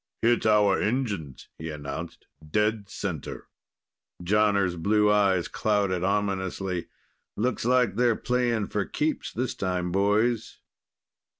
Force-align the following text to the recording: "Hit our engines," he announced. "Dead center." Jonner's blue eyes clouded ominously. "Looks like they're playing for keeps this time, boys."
"Hit 0.23 0.47
our 0.47 0.81
engines," 0.81 1.47
he 1.59 1.69
announced. 1.69 2.25
"Dead 2.43 2.89
center." 2.89 3.49
Jonner's 4.23 4.75
blue 4.75 5.11
eyes 5.11 5.47
clouded 5.47 6.03
ominously. 6.03 6.87
"Looks 7.37 7.65
like 7.65 7.97
they're 7.97 8.15
playing 8.15 8.69
for 8.69 8.83
keeps 8.83 9.31
this 9.31 9.53
time, 9.53 9.91
boys." 9.91 10.57